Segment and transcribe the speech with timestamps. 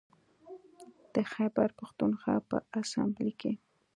[1.13, 3.51] د خیبر پښتونخوا په اسامبلۍ کې